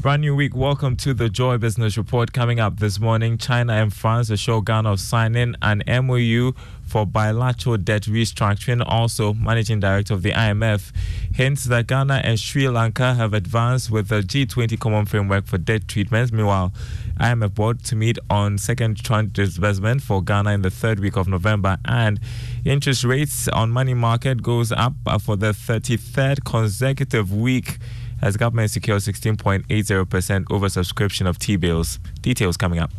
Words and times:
Brand 0.00 0.22
new 0.22 0.36
week. 0.36 0.54
Welcome 0.54 0.96
to 0.98 1.12
the 1.12 1.28
Joy 1.28 1.58
Business 1.58 1.98
Report. 1.98 2.32
Coming 2.32 2.60
up 2.60 2.78
this 2.78 3.00
morning, 3.00 3.36
China 3.36 3.72
and 3.72 3.92
France 3.92 4.30
assure 4.30 4.62
Ghana 4.62 4.92
of 4.92 5.00
signing 5.00 5.56
an 5.60 5.82
MOU 5.88 6.52
for 6.86 7.04
bilateral 7.04 7.78
debt 7.78 8.02
restructuring. 8.02 8.80
Also, 8.86 9.34
Managing 9.34 9.80
Director 9.80 10.14
of 10.14 10.22
the 10.22 10.30
IMF 10.30 10.92
hints 11.34 11.64
that 11.64 11.88
Ghana 11.88 12.20
and 12.22 12.38
Sri 12.38 12.68
Lanka 12.68 13.14
have 13.14 13.34
advanced 13.34 13.90
with 13.90 14.06
the 14.06 14.20
G20 14.20 14.78
Common 14.78 15.04
Framework 15.04 15.46
for 15.46 15.58
Debt 15.58 15.88
Treatments. 15.88 16.30
Meanwhile, 16.30 16.72
IMF 17.18 17.54
board 17.54 17.82
to 17.86 17.96
meet 17.96 18.20
on 18.30 18.56
second 18.56 19.02
tranche 19.02 19.32
disbursement 19.32 20.02
for 20.02 20.22
Ghana 20.22 20.52
in 20.52 20.62
the 20.62 20.70
third 20.70 21.00
week 21.00 21.16
of 21.16 21.26
November, 21.26 21.76
and 21.84 22.20
interest 22.64 23.02
rates 23.02 23.48
on 23.48 23.72
money 23.72 23.94
market 23.94 24.44
goes 24.44 24.70
up 24.70 24.94
for 25.20 25.34
the 25.34 25.50
33rd 25.50 26.44
consecutive 26.44 27.34
week 27.34 27.78
as 28.22 28.36
government 28.36 28.70
secures 28.70 29.06
16.80% 29.06 29.64
oversubscription 30.44 31.28
of 31.28 31.38
T-bills. 31.38 31.98
Details 32.22 32.56
coming 32.56 32.78
up. 32.78 32.90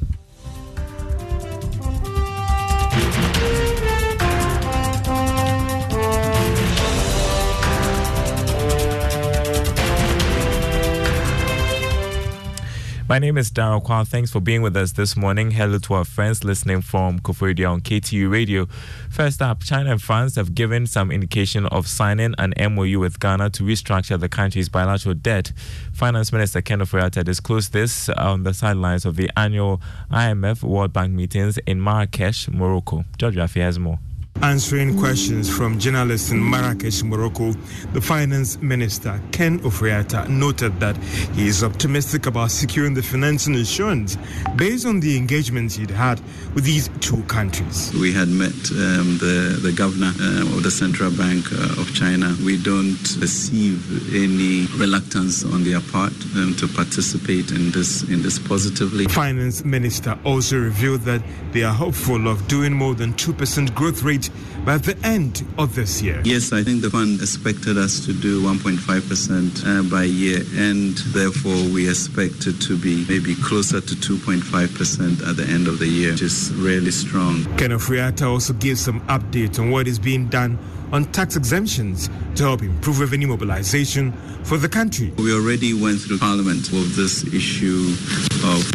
My 13.09 13.17
name 13.17 13.39
is 13.39 13.49
Daryl 13.49 13.83
Kwao. 13.83 14.07
Thanks 14.07 14.29
for 14.29 14.39
being 14.39 14.61
with 14.61 14.77
us 14.77 14.91
this 14.91 15.17
morning. 15.17 15.49
Hello 15.49 15.79
to 15.79 15.95
our 15.95 16.05
friends 16.05 16.43
listening 16.43 16.83
from 16.83 17.19
Koforidua 17.19 17.71
on 17.71 17.81
KTU 17.81 18.31
Radio. 18.31 18.67
First 19.09 19.41
up, 19.41 19.63
China 19.63 19.93
and 19.93 19.99
France 19.99 20.35
have 20.35 20.53
given 20.53 20.85
some 20.85 21.09
indication 21.09 21.65
of 21.65 21.87
signing 21.87 22.35
an 22.37 22.53
MOU 22.71 22.99
with 22.99 23.19
Ghana 23.19 23.49
to 23.49 23.63
restructure 23.63 24.19
the 24.19 24.29
country's 24.29 24.69
bilateral 24.69 25.15
debt. 25.15 25.53
Finance 25.91 26.31
Minister 26.31 26.61
Kenneth 26.61 26.91
Ofori-Atta 26.91 27.23
disclosed 27.23 27.73
this 27.73 28.09
on 28.09 28.43
the 28.43 28.53
sidelines 28.53 29.05
of 29.05 29.15
the 29.15 29.31
annual 29.35 29.81
IMF 30.11 30.61
World 30.61 30.93
Bank 30.93 31.11
meetings 31.11 31.57
in 31.65 31.83
Marrakesh, 31.83 32.47
Morocco. 32.47 33.05
George 33.17 33.37
Rafi 33.37 33.61
has 33.61 33.79
more. 33.79 33.97
Answering 34.41 34.97
questions 34.97 35.49
from 35.53 35.77
journalists 35.79 36.31
in 36.31 36.49
Marrakesh, 36.49 37.03
Morocco, 37.03 37.51
the 37.91 37.99
finance 37.99 38.61
minister, 38.61 39.19
Ken 39.33 39.59
Ofori-Atta, 39.59 40.31
noted 40.31 40.79
that 40.79 40.95
he 41.33 41.47
is 41.49 41.61
optimistic 41.61 42.25
about 42.25 42.49
securing 42.49 42.93
the 42.93 43.03
financing 43.03 43.53
insurance 43.53 44.17
based 44.55 44.85
on 44.85 45.01
the 45.01 45.17
engagements 45.17 45.75
he'd 45.75 45.89
had 45.89 46.21
with 46.55 46.63
these 46.63 46.89
two 47.01 47.21
countries. 47.23 47.91
We 47.99 48.13
had 48.13 48.29
met 48.29 48.53
um, 48.71 49.17
the, 49.19 49.59
the 49.61 49.73
governor 49.73 50.13
uh, 50.17 50.55
of 50.55 50.63
the 50.63 50.71
Central 50.71 51.11
Bank 51.11 51.51
uh, 51.51 51.81
of 51.81 51.93
China. 51.93 52.33
We 52.45 52.55
don't 52.63 52.95
perceive 53.19 54.15
any 54.15 54.67
reluctance 54.79 55.43
on 55.43 55.65
their 55.65 55.81
part 55.81 56.13
um, 56.37 56.55
to 56.59 56.67
participate 56.69 57.51
in 57.51 57.71
this, 57.71 58.03
in 58.03 58.21
this 58.21 58.39
positively. 58.39 59.05
Finance 59.07 59.65
minister 59.65 60.17
also 60.23 60.57
revealed 60.57 61.01
that 61.01 61.21
they 61.51 61.63
are 61.63 61.73
hopeful 61.73 62.29
of 62.29 62.47
doing 62.47 62.71
more 62.71 62.95
than 62.95 63.11
2% 63.15 63.75
growth 63.75 64.01
rate 64.03 64.28
by 64.65 64.77
the 64.77 64.97
end 65.03 65.45
of 65.57 65.75
this 65.75 66.01
year. 66.01 66.21
Yes, 66.23 66.53
I 66.53 66.63
think 66.63 66.81
the 66.81 66.89
fund 66.89 67.21
expected 67.21 67.77
us 67.77 68.05
to 68.05 68.13
do 68.13 68.41
1.5% 68.41 69.65
uh, 69.65 69.89
by 69.89 70.03
year 70.03 70.41
end. 70.57 70.97
Therefore, 71.13 71.73
we 71.73 71.89
expect 71.89 72.47
it 72.47 72.59
to 72.61 72.77
be 72.77 73.05
maybe 73.07 73.35
closer 73.35 73.81
to 73.81 73.95
2.5% 73.95 75.27
at 75.27 75.37
the 75.37 75.45
end 75.45 75.67
of 75.67 75.79
the 75.79 75.87
year, 75.87 76.11
which 76.11 76.21
is 76.21 76.53
really 76.55 76.91
strong. 76.91 77.43
Ken 77.57 77.71
Ofori-Atta 77.71 78.25
also 78.25 78.53
gives 78.53 78.81
some 78.81 79.01
update 79.07 79.59
on 79.59 79.71
what 79.71 79.87
is 79.87 79.99
being 79.99 80.27
done 80.27 80.59
on 80.91 81.05
tax 81.11 81.35
exemptions 81.35 82.09
to 82.35 82.43
help 82.43 82.61
improve 82.61 82.99
revenue 82.99 83.27
mobilization 83.27 84.11
for 84.43 84.57
the 84.57 84.69
country. 84.69 85.13
We 85.17 85.33
already 85.33 85.73
went 85.73 86.01
through 86.01 86.17
Parliament 86.17 86.71
with 86.71 86.95
this 86.95 87.23
issue 87.33 87.93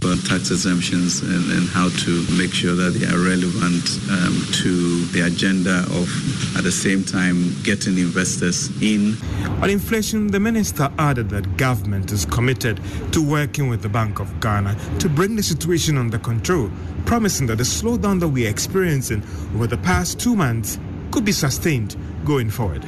uh, 0.05 0.17
tax 0.29 0.51
exemptions 0.51 1.21
and, 1.23 1.51
and, 1.53 1.69
how 1.69 1.89
to 1.89 2.27
make 2.37 2.53
sure 2.53 2.75
that 2.75 2.91
they 2.95 3.07
are 3.07 3.19
relevant 3.19 3.85
um, 4.11 4.35
to 4.53 5.05
the 5.13 5.23
agenda 5.27 5.79
of, 5.97 6.57
at 6.57 6.65
the 6.65 6.71
same 6.71 7.03
time, 7.03 7.53
getting 7.63 7.99
investors 7.99 8.71
in. 8.83 9.17
On 9.63 9.71
inflation, 9.71 10.29
the 10.29 10.41
minister 10.41 10.91
added 10.99 11.31
that 11.31 11.57
government 11.57 12.13
is 12.13 12.25
committed 12.27 12.81
to 13.13 13.23
working 13.23 13.69
with 13.69 13.83
the 13.83 13.89
Bank 13.89 14.21
of 14.21 14.41
Ghana 14.41 14.77
to 15.01 15.09
bring 15.09 15.37
the 15.37 15.43
situation 15.43 15.99
under 15.99 16.19
control, 16.19 16.71
promising 17.07 17.47
that 17.49 17.57
the 17.57 17.65
slowdown 17.65 18.21
that 18.21 18.29
we 18.29 18.47
are 18.47 18.51
experiencing 18.51 19.23
over 19.55 19.67
the 19.67 19.79
past 19.79 20.21
two 20.21 20.37
months 20.37 20.79
could 21.11 21.25
be 21.25 21.33
sustained 21.33 21.97
going 22.25 22.51
forward. 22.51 22.85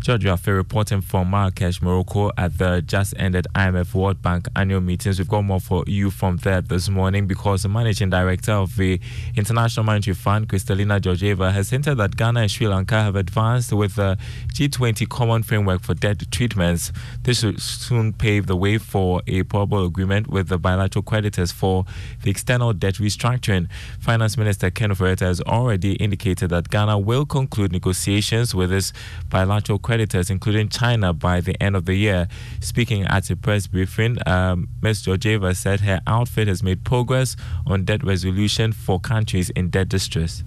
George 0.00 0.24
Rafi 0.24 0.56
reporting 0.56 1.02
from 1.02 1.30
Marrakesh, 1.30 1.82
Morocco 1.82 2.30
at 2.38 2.56
the 2.56 2.80
just 2.80 3.12
ended 3.18 3.46
IMF 3.54 3.92
World 3.92 4.22
Bank 4.22 4.48
annual 4.56 4.80
meetings. 4.80 5.18
We've 5.18 5.28
got 5.28 5.42
more 5.42 5.60
for 5.60 5.84
you 5.86 6.10
from 6.10 6.38
there 6.38 6.62
this 6.62 6.88
morning 6.88 7.26
because 7.26 7.64
the 7.64 7.68
managing 7.68 8.08
director 8.08 8.52
of 8.52 8.76
the 8.76 8.98
International 9.36 9.84
Monetary 9.84 10.14
Fund, 10.14 10.48
Kristalina 10.48 10.98
Georgieva, 10.98 11.52
has 11.52 11.68
hinted 11.68 11.98
that 11.98 12.16
Ghana 12.16 12.40
and 12.40 12.50
Sri 12.50 12.66
Lanka 12.66 12.94
have 12.94 13.14
advanced 13.14 13.74
with 13.74 13.96
the 13.96 14.16
G20 14.54 15.06
Common 15.06 15.42
Framework 15.42 15.82
for 15.82 15.92
Debt 15.92 16.22
Treatments. 16.30 16.92
This 17.24 17.40
should 17.40 17.60
soon 17.60 18.14
pave 18.14 18.46
the 18.46 18.56
way 18.56 18.78
for 18.78 19.20
a 19.26 19.42
probable 19.42 19.84
agreement 19.84 20.28
with 20.28 20.48
the 20.48 20.56
bilateral 20.56 21.02
creditors 21.02 21.52
for 21.52 21.84
the 22.22 22.30
external 22.30 22.72
debt 22.72 22.94
restructuring. 22.94 23.68
Finance 23.98 24.38
Minister 24.38 24.70
Ken 24.70 24.90
Ofori-Atta 24.90 25.26
has 25.26 25.42
already 25.42 25.92
indicated 25.96 26.48
that 26.48 26.70
Ghana 26.70 26.98
will 26.98 27.26
conclude 27.26 27.70
negotiations 27.70 28.54
with 28.54 28.72
its 28.72 28.94
bilateral 29.28 29.78
creditors, 29.78 29.89
including 30.30 30.68
China, 30.68 31.12
by 31.12 31.40
the 31.40 31.60
end 31.62 31.76
of 31.76 31.84
the 31.84 31.94
year. 31.94 32.28
Speaking 32.60 33.04
at 33.04 33.30
a 33.30 33.36
press 33.36 33.66
briefing, 33.66 34.18
um, 34.26 34.68
Ms. 34.82 35.04
Georgieva 35.04 35.56
said 35.56 35.80
her 35.80 36.00
outfit 36.06 36.48
has 36.48 36.62
made 36.62 36.84
progress 36.84 37.36
on 37.66 37.84
debt 37.84 38.04
resolution 38.04 38.72
for 38.72 39.00
countries 39.00 39.50
in 39.50 39.70
debt 39.70 39.88
distress. 39.88 40.44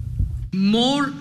More 0.52 1.12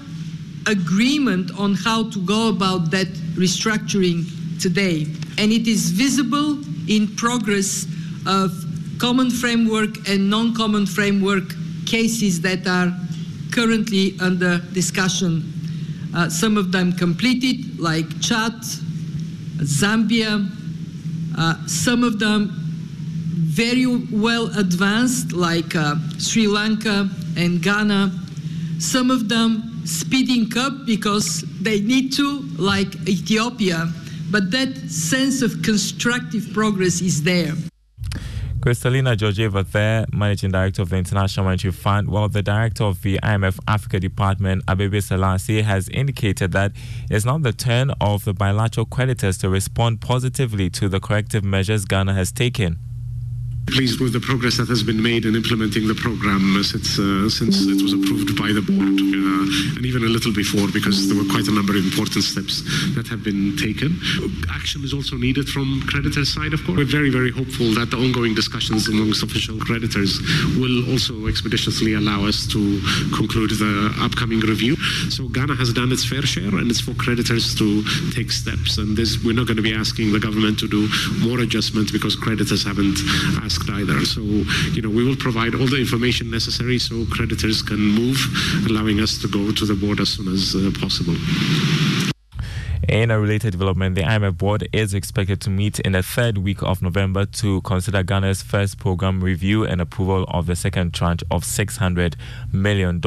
agreement 0.68 1.52
on 1.58 1.76
how 1.76 2.10
to 2.10 2.20
go 2.26 2.50
about 2.50 2.92
debt 2.92 3.08
restructuring 3.36 4.26
today, 4.62 5.04
and 5.38 5.52
it 5.52 5.68
is 5.68 5.92
visible 5.92 6.60
in 6.88 7.08
progress 7.16 7.86
of 8.26 8.52
common 9.00 9.30
framework 9.30 10.08
and 10.08 10.30
non 10.30 10.54
common 10.54 10.86
framework 10.86 11.44
cases 11.86 12.42
that 12.42 12.66
are 12.68 12.94
currently 13.52 14.18
under 14.20 14.60
discussion 14.74 15.44
uh, 16.16 16.30
some 16.30 16.58
of 16.58 16.72
them 16.72 16.94
completed, 16.94 17.80
like 17.80 18.08
Chad, 18.22 18.54
Zambia. 19.64 20.50
Uh, 21.36 21.56
some 21.66 22.04
of 22.04 22.20
them 22.20 22.52
very 23.54 23.86
well 24.12 24.48
advanced, 24.58 25.34
like 25.34 25.76
uh, 25.76 25.96
Sri 26.20 26.48
Lanka 26.48 27.10
and 27.36 27.62
Ghana. 27.62 28.12
Some 28.80 29.10
of 29.10 29.30
them 29.30 29.82
speeding 29.86 30.52
up 30.58 30.86
because 30.86 31.44
they 31.62 31.82
need 31.82 32.14
to, 32.14 32.42
like 32.58 32.96
Ethiopia. 33.08 33.92
But 34.30 34.52
that 34.52 34.76
sense 34.90 35.42
of 35.42 35.62
constructive 35.64 36.54
progress 36.54 37.02
is 37.02 37.24
there. 37.24 37.54
Kristalina 38.64 39.18
Georgieva 39.18 39.70
there, 39.70 40.06
Managing 40.14 40.50
Director 40.50 40.84
of 40.84 40.90
the 40.90 40.96
International 40.96 41.44
Monetary 41.44 41.74
Fund, 41.74 42.08
while 42.08 42.30
the 42.30 42.42
Director 42.42 42.86
of 42.86 43.02
the 43.02 43.20
IMF 43.22 43.60
Africa 43.68 44.00
Department, 44.00 44.66
Abebe 44.68 45.04
Selassie, 45.04 45.64
has 45.64 45.90
indicated 45.90 46.54
that 46.54 46.72
it's 47.10 47.26
not 47.26 47.44
the 47.44 47.52
turn 47.52 47.92
of 48.00 48.24
the 48.24 48.34
bilateral 48.34 48.86
creditors 48.86 49.38
to 49.40 49.50
respond 49.50 50.00
positively 50.00 50.70
to 50.70 50.88
the 50.88 51.02
corrective 51.02 51.44
measures 51.44 51.84
Ghana 51.84 52.14
has 52.14 52.32
taken 52.32 52.80
pleased 53.68 54.00
with 54.02 54.14
the 54.14 54.20
progress 54.20 54.58
that 54.58 54.68
has 54.68 54.84
been 54.84 55.02
made 55.02 55.26
in 55.26 55.36
implementing 55.36 55.88
the 55.88 55.96
program 55.96 56.62
since 56.64 57.00
uh, 57.00 57.30
since 57.30 57.66
it 57.66 57.82
was 57.82 57.94
approved 57.94 58.36
by 58.38 58.52
the 58.52 58.62
board, 58.62 58.98
uh, 59.00 59.78
and 59.78 59.86
even 59.86 60.04
a 60.04 60.12
little 60.12 60.34
before, 60.34 60.68
because 60.74 61.08
there 61.08 61.18
were 61.18 61.28
quite 61.32 61.48
a 61.48 61.56
number 61.56 61.74
of 61.74 61.84
important 61.84 62.24
steps 62.24 62.62
that 62.96 63.08
have 63.08 63.24
been 63.24 63.56
taken. 63.58 63.96
Action 64.52 64.84
is 64.84 64.94
also 64.94 65.16
needed 65.16 65.48
from 65.48 65.82
creditors' 65.88 66.34
side, 66.34 66.54
of 66.54 66.64
course. 66.64 66.78
We're 66.78 66.90
very, 67.00 67.10
very 67.10 67.32
hopeful 67.32 67.72
that 67.80 67.90
the 67.90 67.98
ongoing 67.98 68.36
discussions 68.36 68.88
amongst 68.90 69.24
official 69.24 69.58
creditors 69.58 70.20
will 70.60 70.92
also 70.92 71.28
expeditiously 71.28 71.94
allow 71.94 72.26
us 72.26 72.46
to 72.54 72.60
conclude 73.16 73.52
the 73.52 73.94
upcoming 74.04 74.40
review. 74.42 74.76
So 75.10 75.28
Ghana 75.30 75.56
has 75.56 75.72
done 75.72 75.92
its 75.92 76.04
fair 76.06 76.24
share, 76.24 76.54
and 76.60 76.70
it's 76.70 76.82
for 76.82 76.94
creditors 76.96 77.56
to 77.56 77.84
take 78.12 78.32
steps. 78.32 78.78
And 78.78 78.98
this, 78.98 79.24
we're 79.24 79.36
not 79.36 79.48
going 79.48 79.58
to 79.58 79.66
be 79.66 79.74
asking 79.74 80.12
the 80.12 80.20
government 80.20 80.60
to 80.60 80.68
do 80.68 80.90
more 81.24 81.40
adjustments 81.40 81.92
because 81.92 82.16
creditors 82.16 82.64
haven't 82.64 83.00
asked 83.42 83.53
either. 83.70 84.06
So, 84.06 84.22
you 84.22 84.82
know, 84.82 84.90
we 84.90 85.04
will 85.04 85.16
provide 85.16 85.56
all 85.56 85.68
the 85.68 85.80
information 85.80 86.30
necessary 86.32 86.80
so 86.80 87.06
creditors 87.12 87.62
can 87.62 87.80
move, 87.80 88.18
allowing 88.70 89.00
us 89.00 89.18
to 89.22 89.28
go 89.28 89.52
to 89.52 89.66
the 89.66 89.76
board 89.76 90.00
as 90.00 90.10
soon 90.10 90.28
as 90.28 90.56
uh, 90.56 90.72
possible. 90.80 91.16
In 92.90 93.12
a 93.12 93.20
related 93.20 93.52
development, 93.52 93.96
the 93.96 94.02
IMF 94.02 94.38
board 94.38 94.68
is 94.74 94.94
expected 94.94 95.40
to 95.42 95.50
meet 95.50 95.80
in 95.80 95.94
the 95.94 96.04
third 96.04 96.38
week 96.38 96.62
of 96.62 96.82
November 96.82 97.26
to 97.26 97.62
consider 97.62 98.04
Ghana's 98.04 98.44
first 98.44 98.78
program 98.78 99.24
review 99.24 99.64
and 99.64 99.80
approval 99.80 100.26
of 100.28 100.48
the 100.48 100.56
second 100.56 100.94
tranche 100.94 101.24
of 101.32 101.44
$600 101.44 102.16
million. 102.52 103.02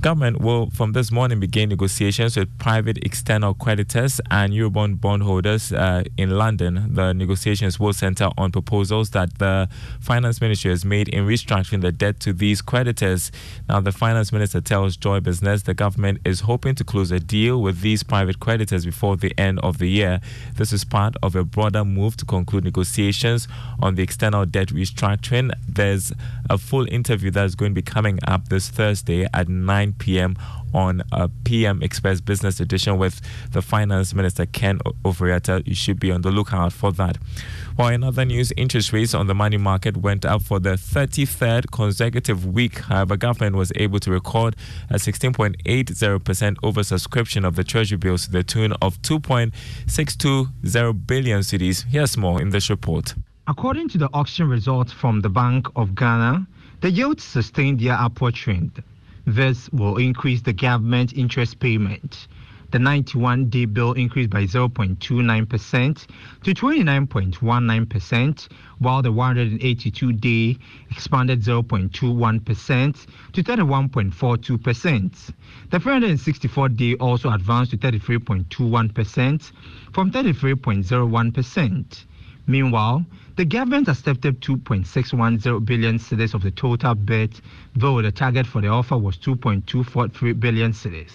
Government 0.00 0.40
will, 0.40 0.70
from 0.70 0.92
this 0.92 1.12
morning, 1.12 1.40
begin 1.40 1.68
negotiations 1.68 2.34
with 2.34 2.56
private 2.58 2.96
external 3.04 3.52
creditors 3.52 4.18
and 4.30 4.50
Eurobond 4.50 4.98
bondholders 4.98 5.74
uh, 5.74 6.04
in 6.16 6.30
London. 6.30 6.94
The 6.94 7.12
negotiations 7.12 7.78
will 7.78 7.92
center 7.92 8.30
on 8.38 8.50
proposals 8.50 9.10
that 9.10 9.38
the 9.38 9.68
Finance 10.00 10.40
Ministry 10.40 10.70
has 10.70 10.86
made 10.86 11.10
in 11.10 11.26
restructuring 11.26 11.82
the 11.82 11.92
debt 11.92 12.18
to 12.20 12.32
these 12.32 12.62
creditors. 12.62 13.30
Now, 13.68 13.80
the 13.80 13.92
Finance 13.92 14.32
Minister 14.32 14.62
tells 14.62 14.96
Joy 14.96 15.20
Business 15.20 15.64
the 15.64 15.74
government 15.74 16.22
is 16.24 16.40
hoping 16.40 16.76
to 16.76 16.84
close 16.84 17.10
a 17.10 17.20
deal 17.20 17.60
with 17.60 17.82
these 17.82 18.02
private 18.02 18.40
creditors 18.40 18.86
before 18.86 19.18
the 19.18 19.38
end 19.38 19.60
of 19.60 19.76
the 19.76 19.88
year. 19.90 20.22
This 20.56 20.72
is 20.72 20.82
part 20.82 21.14
of 21.22 21.36
a 21.36 21.44
broader 21.44 21.84
move 21.84 22.16
to 22.16 22.24
conclude 22.24 22.64
negotiations 22.64 23.48
on 23.80 23.96
the 23.96 24.02
external 24.02 24.46
debt 24.46 24.68
restructuring. 24.68 25.52
There's 25.68 26.10
a 26.48 26.56
full 26.56 26.86
interview 26.90 27.30
that's 27.30 27.54
going 27.54 27.72
to 27.72 27.74
be 27.74 27.82
coming 27.82 28.18
up 28.26 28.48
this 28.48 28.70
Thursday 28.70 29.26
at 29.34 29.50
9 29.50 29.89
p.m. 29.92 30.36
on 30.72 31.02
a 31.12 31.28
PM 31.44 31.82
Express 31.82 32.20
Business 32.20 32.60
Edition 32.60 32.98
with 32.98 33.20
the 33.52 33.62
Finance 33.62 34.14
Minister 34.14 34.46
Ken 34.46 34.78
Ofori-Atta. 35.04 35.62
You 35.66 35.74
should 35.74 35.98
be 35.98 36.10
on 36.10 36.22
the 36.22 36.30
lookout 36.30 36.72
for 36.72 36.92
that. 36.92 37.18
While 37.76 37.92
in 37.92 38.04
other 38.04 38.24
news, 38.24 38.52
interest 38.56 38.92
rates 38.92 39.14
on 39.14 39.26
the 39.26 39.34
money 39.34 39.56
market 39.56 39.96
went 39.96 40.24
up 40.24 40.42
for 40.42 40.60
the 40.60 40.70
33rd 40.70 41.70
consecutive 41.70 42.46
week. 42.46 42.80
However, 42.80 43.16
government 43.16 43.56
was 43.56 43.72
able 43.76 43.98
to 44.00 44.10
record 44.10 44.56
a 44.88 44.94
16.80% 44.94 46.56
oversubscription 46.56 47.46
of 47.46 47.56
the 47.56 47.64
treasury 47.64 47.98
bills 47.98 48.26
to 48.26 48.32
the 48.32 48.42
tune 48.42 48.72
of 48.82 49.00
2.620 49.02 51.06
billion 51.06 51.40
cedis. 51.40 51.86
Here's 51.86 52.16
more 52.16 52.40
in 52.40 52.50
this 52.50 52.70
report. 52.70 53.14
According 53.46 53.88
to 53.88 53.98
the 53.98 54.08
auction 54.12 54.48
results 54.48 54.92
from 54.92 55.22
the 55.22 55.28
Bank 55.28 55.66
of 55.74 55.94
Ghana, 55.94 56.46
the 56.82 56.90
yields 56.90 57.24
sustained 57.24 57.80
their 57.80 57.94
upward 57.94 58.34
trend. 58.34 58.82
This 59.30 59.70
will 59.70 59.96
increase 59.98 60.42
the 60.42 60.52
government 60.52 61.12
interest 61.12 61.60
payment. 61.60 62.26
The 62.72 62.80
91 62.80 63.48
day 63.48 63.64
bill 63.64 63.92
increased 63.92 64.30
by 64.30 64.42
0.29% 64.42 66.06
to 66.42 66.52
29.19%, 66.52 68.48
while 68.80 69.02
the 69.02 69.12
182 69.12 70.12
day 70.14 70.58
expanded 70.90 71.42
0.21% 71.42 73.06
to 73.32 73.42
31.42%. 73.44 75.32
The 75.70 75.78
364 75.78 76.68
day 76.70 76.94
also 76.94 77.30
advanced 77.30 77.70
to 77.70 77.78
33.21% 77.78 79.52
from 79.92 80.10
33.01%. 80.10 82.04
Meanwhile, 82.50 83.06
the 83.36 83.44
government 83.44 83.86
accepted 83.86 84.40
2.610 84.40 85.64
billion 85.64 85.98
cedis 85.98 86.34
of 86.34 86.42
the 86.42 86.50
total 86.50 86.96
bid, 86.96 87.40
though 87.76 88.02
the 88.02 88.10
target 88.10 88.44
for 88.44 88.60
the 88.60 88.66
offer 88.66 88.98
was 88.98 89.16
2.243 89.18 90.40
billion 90.40 90.72
cedis. 90.72 91.12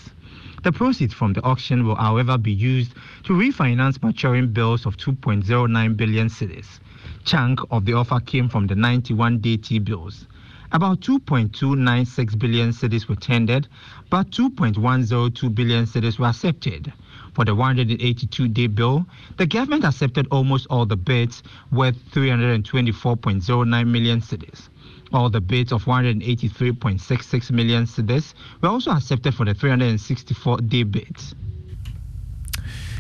The 0.64 0.72
proceeds 0.72 1.14
from 1.14 1.34
the 1.34 1.44
auction 1.44 1.86
will, 1.86 1.96
however, 1.96 2.38
be 2.38 2.54
used 2.54 2.94
to 3.24 3.34
refinance 3.34 4.02
maturing 4.02 4.54
bills 4.54 4.86
of 4.86 4.96
2.09 4.96 5.98
billion 5.98 6.30
cedis. 6.30 6.80
Chunk 7.26 7.60
of 7.70 7.84
the 7.84 7.92
offer 7.92 8.22
came 8.22 8.48
from 8.48 8.68
the 8.68 8.76
91 8.76 9.40
day 9.40 9.58
T 9.58 9.80
bills. 9.80 10.28
About 10.72 11.02
2.296 11.02 12.40
billion 12.40 12.70
cedis 12.70 13.10
were 13.10 13.16
tendered, 13.18 13.68
but 14.10 14.32
2.102 14.32 15.54
billion 15.54 15.86
cedis 15.86 16.18
were 16.18 16.28
accepted. 16.28 16.94
For 17.36 17.44
the 17.44 17.54
182 17.54 18.48
day 18.48 18.68
bill, 18.68 19.06
the 19.36 19.46
government 19.46 19.84
accepted 19.84 20.26
almost 20.32 20.68
all 20.70 20.86
the 20.86 20.96
bids 20.96 21.44
worth 21.70 21.98
324.09 22.14 23.88
million 23.88 24.22
cedis. 24.22 24.70
All 25.12 25.30
the 25.30 25.42
bids 25.42 25.74
of 25.74 25.84
183.66 25.84 27.52
million 27.52 27.84
cedis 27.86 28.34
were 28.62 28.70
also 28.70 28.92
accepted 28.92 29.36
for 29.36 29.44
the 29.44 29.54
364 29.54 30.60
day 30.60 30.84
bids. 30.84 31.36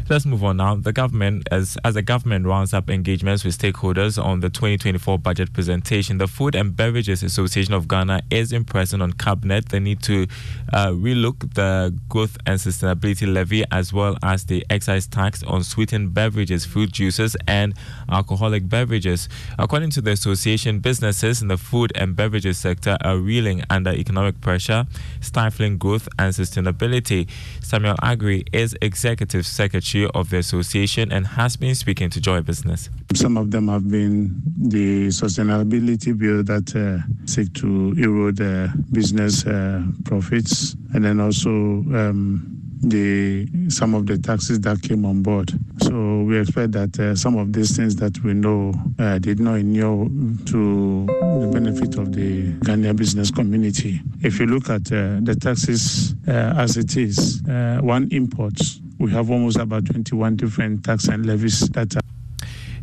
Let's 0.08 0.24
move 0.24 0.44
on 0.44 0.58
now. 0.58 0.76
The 0.76 0.94
government, 0.94 1.48
as 1.50 1.80
as 1.84 1.96
the 1.96 2.04
government 2.04 2.46
rounds 2.46 2.76
up 2.76 2.92
engagements 2.92 3.44
with 3.44 3.58
stakeholders 3.58 4.24
on 4.24 4.40
the 4.40 4.52
2024 4.52 5.18
budget 5.18 5.52
presentation, 5.52 6.20
the 6.20 6.28
Food 6.28 6.54
and 6.54 6.76
Beverages 6.76 7.24
Association 7.24 7.74
of 7.74 7.88
Ghana 7.88 8.22
is 8.30 8.52
impressing 8.52 9.02
on 9.02 9.14
cabinet 9.14 9.70
the 9.70 9.80
need 9.80 10.04
to 10.04 10.28
uh, 10.72 10.90
relook 10.90 11.56
the 11.56 11.92
growth 12.08 12.38
and 12.46 12.60
sustainability 12.60 13.34
levy 13.34 13.64
as 13.72 13.94
well 13.94 14.16
as 14.22 14.46
the 14.46 14.64
excise 14.70 15.08
tax 15.08 15.42
on 15.42 15.64
sweetened 15.64 16.14
beverages, 16.14 16.66
fruit 16.66 16.92
juices, 16.92 17.36
and 17.48 17.74
alcoholic 18.08 18.70
beverages. 18.70 19.28
According 19.58 19.90
to 19.92 20.02
the 20.02 20.12
association, 20.12 20.82
businesses 20.82 21.42
in 21.42 21.48
the 21.48 21.58
food 21.58 21.92
and 21.96 22.16
beverages 22.16 22.60
sector 22.60 22.96
are 23.02 23.18
reeling 23.18 23.64
under 23.72 23.90
economic 23.90 24.40
pressure, 24.40 24.86
stifling 25.20 25.80
growth 25.80 26.08
and 26.20 26.32
sustainability. 26.32 27.28
Samuel 27.64 27.96
Agri 28.04 28.44
is 28.54 28.78
executive 28.84 29.48
secretary 29.48 29.95
of 30.04 30.30
the 30.30 30.38
association 30.38 31.12
and 31.12 31.26
has 31.26 31.56
been 31.56 31.76
speaking 31.76 32.10
to 32.10 32.20
Joy 32.20 32.42
Business. 32.42 32.90
Some 33.14 33.38
of 33.38 33.52
them 33.52 33.68
have 33.70 33.90
been 33.90 34.42
the 34.58 35.08
sustainability 35.08 36.18
bill 36.18 36.44
that 36.44 36.76
uh, 36.76 37.02
seek 37.26 37.54
to 37.54 37.94
erode 37.98 38.42
uh, 38.42 38.68
business 38.92 39.46
uh, 39.46 39.84
profits, 40.04 40.76
and 40.94 41.06
then 41.06 41.20
also 41.20 41.50
um, 41.50 42.52
the 42.82 43.48
some 43.70 43.96
of 43.96 44.06
the 44.06 44.18
taxes 44.18 44.60
that 44.62 44.82
came 44.82 45.06
on 45.06 45.24
board. 45.24 45.52
So 45.82 46.24
we 46.24 46.40
expect 46.40 46.74
that 46.74 47.00
uh, 47.00 47.16
some 47.16 47.38
of 47.38 47.54
these 47.54 47.76
things 47.76 47.96
that 47.98 48.22
we 48.24 48.34
know 48.34 48.74
uh, 49.00 49.20
did 49.20 49.40
not 49.40 49.56
inure 49.56 50.08
to 50.46 51.06
the 51.06 51.50
benefit 51.52 51.98
of 51.98 52.14
the 52.14 52.52
Ghanaian 52.60 52.96
business 52.96 53.32
community. 53.32 54.02
If 54.22 54.40
you 54.40 54.46
look 54.46 54.70
at 54.70 54.92
uh, 54.92 55.20
the 55.22 55.38
taxes 55.40 56.16
as 56.28 56.78
it 56.78 56.98
is, 56.98 57.42
one 57.46 58.10
imports 58.12 58.82
we 58.98 59.12
have 59.12 59.30
almost 59.30 59.58
about 59.58 59.86
21 59.86 60.36
different 60.36 60.84
tax 60.84 61.08
and 61.08 61.26
levies 61.26 61.68
that 61.70 61.96
are 61.96 62.05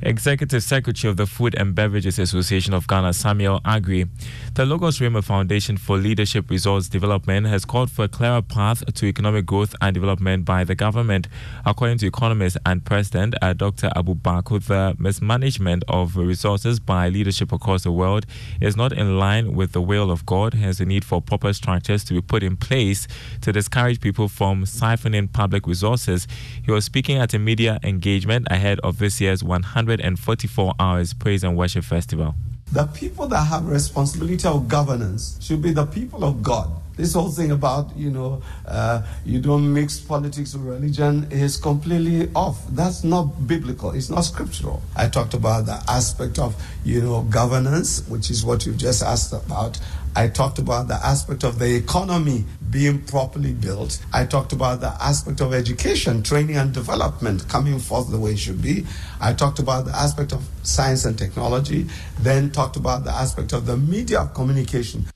Executive 0.05 0.65
Secretary 0.65 1.09
of 1.09 1.17
the 1.17 1.27
Food 1.27 1.55
and 1.57 1.75
Beverages 1.77 2.19
Association 2.19 2.75
of 2.75 2.89
Ghana, 2.89 3.13
Samuel 3.13 3.61
Agri. 3.65 4.07
The 4.55 4.67
Logos 4.67 4.99
Rhema 4.99 5.23
Foundation 5.23 5.77
for 5.77 5.97
Leadership 5.97 6.51
Resource 6.51 6.89
Development 6.89 7.47
has 7.47 7.65
called 7.65 7.89
for 7.89 8.07
a 8.07 8.09
clearer 8.09 8.43
path 8.43 8.83
to 8.95 9.07
economic 9.07 9.47
growth 9.47 9.77
and 9.81 9.95
development 9.95 10.45
by 10.45 10.65
the 10.65 10.75
government. 10.75 11.29
According 11.65 11.99
to 11.99 12.07
economist 12.09 12.57
and 12.67 12.85
president 12.85 13.37
uh, 13.41 13.53
Dr. 13.53 13.91
Abu 13.95 14.17
Bako, 14.17 14.65
the 14.65 14.97
mismanagement 14.99 15.85
of 15.87 16.17
resources 16.17 16.81
by 16.81 17.09
leadership 17.09 17.53
across 17.53 17.85
the 17.85 17.93
world 17.93 18.27
is 18.61 18.77
not 18.77 18.93
in 18.93 19.19
line 19.19 19.55
with 19.55 19.71
the 19.71 19.81
will 19.81 20.11
of 20.11 20.27
God. 20.27 20.55
Hence, 20.55 20.79
the 20.79 20.87
need 20.87 21.05
for 21.05 21.23
proper 21.23 21.53
structures 21.53 22.03
to 22.05 22.15
be 22.15 22.21
put 22.21 22.43
in 22.43 22.57
place 22.57 23.07
to 23.43 23.53
discourage 23.53 24.01
people 24.01 24.29
from 24.29 24.65
siphoning 24.65 25.33
public 25.33 25.67
resources. 25.67 26.27
He 26.65 26.73
was 26.73 26.85
speaking 26.85 27.19
at 27.19 27.35
a 27.35 27.39
media 27.39 27.79
engagement 27.85 28.49
ahead 28.51 28.81
of 28.81 28.99
this 28.99 29.21
year's 29.21 29.45
100 29.45 29.92
144 30.01 30.75
hours 30.79 31.15
praise 31.15 31.45
and 31.45 31.57
worship 31.57 31.85
festival. 31.85 32.35
The 32.73 32.87
people 32.87 33.27
that 33.29 33.45
have 33.45 33.69
responsibility 33.69 34.49
of 34.49 34.69
governance 34.69 35.39
should 35.41 35.61
be 35.61 35.73
the 35.73 35.85
people 35.85 36.25
of 36.25 36.43
God. 36.43 36.71
This 36.97 37.15
whole 37.15 37.31
thing 37.31 37.51
about, 37.51 37.95
you 37.97 38.11
know, 38.11 38.43
uh, 38.67 39.03
you 39.25 39.41
don't 39.41 39.73
mix 39.73 39.99
politics 39.99 40.55
with 40.55 40.63
religion 40.65 41.27
is 41.31 41.57
completely 41.57 42.31
off. 42.35 42.63
That's 42.69 43.03
not 43.03 43.47
biblical. 43.47 43.93
It's 43.93 44.11
not 44.11 44.23
scriptural. 44.23 44.83
I 44.95 45.09
talked 45.09 45.35
about 45.35 45.67
the 45.67 45.83
aspect 45.89 46.39
of, 46.39 46.55
you 46.85 47.01
know, 47.01 47.23
governance, 47.23 48.07
which 48.09 48.31
is 48.31 48.45
what 48.45 48.67
you 48.67 48.73
just 48.75 49.03
asked 49.03 49.33
about. 49.33 49.79
I 50.15 50.29
talked 50.29 50.59
about 50.59 50.89
the 50.89 50.95
aspect 50.95 51.45
of 51.45 51.59
the 51.59 51.75
economy 51.75 52.45
being 52.73 53.03
properly 53.03 53.53
built. 53.53 54.05
I 54.13 54.25
talked 54.25 54.53
about 54.53 54.81
the 54.81 54.97
aspect 55.01 55.41
of 55.41 55.53
education, 55.53 56.23
training, 56.23 56.57
and 56.57 56.73
development 56.73 57.47
coming 57.49 57.79
forth 57.79 58.11
the 58.11 58.19
way 58.19 58.33
it 58.33 58.39
should 58.39 58.63
be. 58.63 58.87
I 59.21 59.35
talked 59.35 59.59
about 59.59 59.85
the 59.85 59.95
aspect 59.95 60.33
of 60.33 60.49
science 60.63 61.05
and 61.05 61.17
technology, 61.17 61.87
then 62.19 62.51
talked 62.51 62.77
about 62.77 63.05
the 63.05 63.13
aspect 63.13 63.53
of 63.53 63.67
the 63.67 63.77
media 63.77 64.29
communication. 64.35 65.07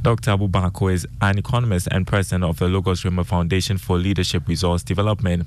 Dr. 0.00 0.30
Abu 0.30 0.46
Bako 0.46 0.92
is 0.92 1.08
an 1.20 1.38
economist 1.38 1.88
and 1.90 2.06
president 2.06 2.44
of 2.44 2.58
the 2.60 2.68
Logos 2.68 3.02
Rhema 3.02 3.26
Foundation 3.26 3.78
for 3.78 3.98
Leadership 3.98 4.46
Resource 4.46 4.84
Development. 4.84 5.44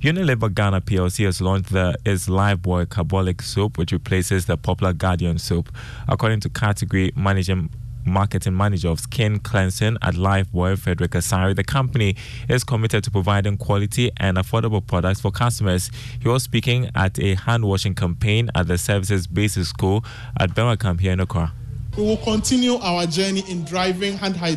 Unilever 0.00 0.54
Ghana 0.54 0.82
PLC 0.82 1.24
has 1.24 1.40
launched 1.40 1.72
the 1.72 1.96
is 2.04 2.28
Lifebuoy 2.28 2.88
Carbolic 2.88 3.42
Soap, 3.42 3.76
which 3.76 3.90
replaces 3.90 4.46
the 4.46 4.56
popular 4.56 4.92
Guardian 4.92 5.36
soap. 5.36 5.70
According 6.06 6.38
to 6.40 6.48
category 6.48 7.10
management 7.16 7.72
marketing 8.08 8.56
manager 8.56 8.88
of 8.88 9.00
skin 9.00 9.38
cleansing 9.38 9.96
at 10.02 10.14
Lifebuoy, 10.14 10.78
Frederick 10.78 11.12
Asari. 11.12 11.54
The 11.54 11.64
company 11.64 12.16
is 12.48 12.64
committed 12.64 13.04
to 13.04 13.10
providing 13.10 13.56
quality 13.56 14.10
and 14.16 14.36
affordable 14.36 14.84
products 14.84 15.20
for 15.20 15.30
customers. 15.30 15.90
He 16.20 16.28
was 16.28 16.42
speaking 16.42 16.90
at 16.94 17.18
a 17.18 17.34
hand 17.34 17.64
washing 17.64 17.94
campaign 17.94 18.50
at 18.54 18.66
the 18.66 18.78
Services 18.78 19.26
Basic 19.26 19.64
School 19.64 20.04
at 20.38 20.54
Camp 20.78 21.00
here 21.00 21.12
in 21.12 21.20
Accra. 21.20 21.52
We 21.96 22.04
will 22.04 22.16
continue 22.18 22.76
our 22.76 23.06
journey 23.06 23.42
in 23.50 23.64
driving 23.64 24.16
hand 24.16 24.36
hygiene 24.36 24.56